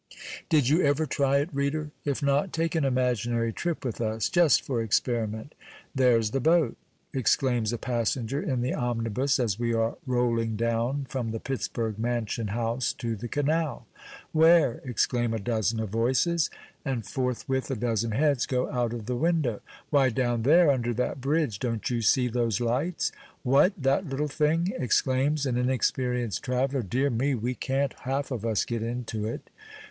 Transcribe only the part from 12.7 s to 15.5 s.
to the canal. "Where?" exclaim a